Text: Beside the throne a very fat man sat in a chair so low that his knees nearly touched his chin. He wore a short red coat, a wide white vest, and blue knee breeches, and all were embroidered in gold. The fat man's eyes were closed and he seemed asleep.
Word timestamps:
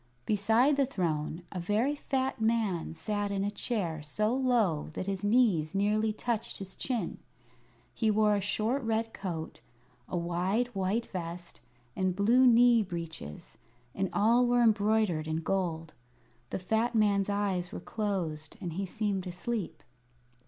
Beside 0.25 0.77
the 0.77 0.85
throne 0.87 1.43
a 1.51 1.59
very 1.59 1.93
fat 1.93 2.41
man 2.41 2.91
sat 2.91 3.29
in 3.29 3.43
a 3.43 3.51
chair 3.51 4.01
so 4.01 4.33
low 4.35 4.89
that 4.93 5.05
his 5.05 5.23
knees 5.23 5.75
nearly 5.75 6.11
touched 6.11 6.57
his 6.57 6.73
chin. 6.73 7.19
He 7.93 8.09
wore 8.09 8.35
a 8.35 8.41
short 8.41 8.81
red 8.81 9.13
coat, 9.13 9.59
a 10.09 10.17
wide 10.17 10.69
white 10.69 11.05
vest, 11.05 11.61
and 11.95 12.15
blue 12.15 12.47
knee 12.47 12.81
breeches, 12.81 13.59
and 13.93 14.09
all 14.11 14.43
were 14.47 14.63
embroidered 14.63 15.27
in 15.27 15.41
gold. 15.43 15.93
The 16.49 16.57
fat 16.57 16.95
man's 16.95 17.29
eyes 17.29 17.71
were 17.71 17.79
closed 17.79 18.57
and 18.59 18.73
he 18.73 18.87
seemed 18.87 19.27
asleep. 19.27 19.83